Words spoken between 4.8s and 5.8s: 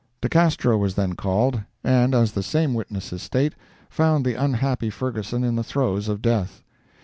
Ferguson in the